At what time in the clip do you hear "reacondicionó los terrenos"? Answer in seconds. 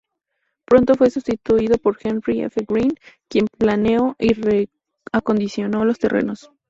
4.33-6.51